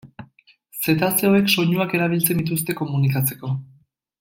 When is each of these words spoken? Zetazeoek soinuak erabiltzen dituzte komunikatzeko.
Zetazeoek 0.85 1.51
soinuak 1.57 1.93
erabiltzen 1.99 2.41
dituzte 2.43 2.77
komunikatzeko. 2.83 3.53